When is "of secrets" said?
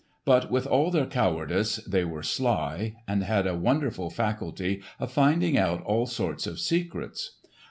6.47-7.37